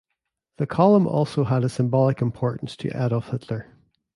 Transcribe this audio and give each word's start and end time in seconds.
The 0.57 0.65
column 0.65 1.05
also 1.05 1.43
had 1.43 1.63
a 1.63 1.69
symbolic 1.69 2.23
importance 2.23 2.75
to 2.77 2.87
Adolf 2.87 3.29
Hitler. 3.29 3.67